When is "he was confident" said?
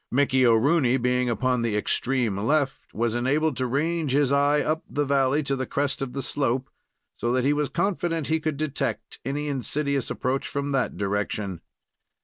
7.45-8.25